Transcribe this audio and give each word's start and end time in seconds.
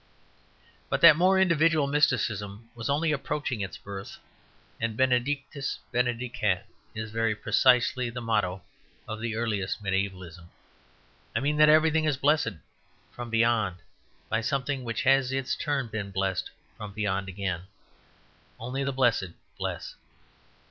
But 0.89 1.01
that 1.01 1.15
more 1.15 1.39
individual 1.39 1.85
mysticism 1.85 2.71
was 2.73 2.89
only 2.89 3.11
approaching 3.11 3.61
its 3.61 3.77
birth, 3.77 4.17
and 4.79 4.97
Benedictus 4.97 5.77
benedicat 5.93 6.63
is 6.95 7.11
very 7.11 7.35
precisely 7.35 8.09
the 8.09 8.19
motto 8.19 8.63
of 9.07 9.19
the 9.19 9.35
earliest 9.35 9.83
mediævalism. 9.83 10.47
I 11.35 11.39
mean 11.39 11.57
that 11.57 11.69
everything 11.69 12.05
is 12.05 12.17
blessed 12.17 12.53
from 13.11 13.29
beyond, 13.29 13.75
by 14.27 14.41
something 14.41 14.83
which 14.83 15.03
has 15.03 15.31
in 15.31 15.37
its 15.37 15.55
turn 15.55 15.85
been 15.85 16.09
blessed 16.09 16.49
from 16.77 16.93
beyond 16.93 17.29
again; 17.29 17.67
only 18.59 18.83
the 18.83 18.91
blessed 18.91 19.33
bless. 19.59 19.93